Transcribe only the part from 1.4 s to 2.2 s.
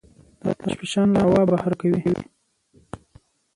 بهر کوي.